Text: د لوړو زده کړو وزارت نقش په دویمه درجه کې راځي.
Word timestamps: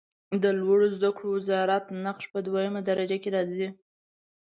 د 0.43 0.45
لوړو 0.59 0.87
زده 0.97 1.09
کړو 1.17 1.29
وزارت 1.37 1.85
نقش 2.05 2.23
په 2.33 2.39
دویمه 2.45 2.81
درجه 2.89 3.17
کې 3.23 3.29
راځي. 3.35 3.67